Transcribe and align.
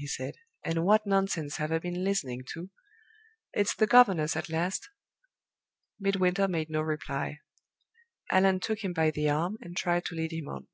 he 0.00 0.06
said. 0.06 0.36
"And 0.64 0.84
what 0.84 1.08
nonsense 1.08 1.56
have 1.56 1.72
I 1.72 1.80
been 1.80 2.04
listening 2.04 2.44
to! 2.54 2.70
It's 3.52 3.74
the 3.74 3.88
governess 3.88 4.36
at 4.36 4.48
last." 4.48 4.88
Midwinter 5.98 6.46
made 6.46 6.70
no 6.70 6.82
reply. 6.82 7.40
Allan 8.30 8.60
took 8.60 8.84
him 8.84 8.92
by 8.92 9.10
the 9.10 9.28
arm, 9.28 9.58
and 9.60 9.76
tried 9.76 10.04
to 10.04 10.14
lead 10.14 10.32
him 10.32 10.46
on. 10.48 10.68